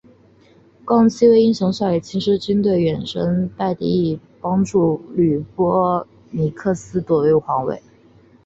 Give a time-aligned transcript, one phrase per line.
[0.83, 4.97] 共七位英雄率领七支军队远征忒拜以帮助
[5.55, 7.79] 波吕尼克斯夺回王位。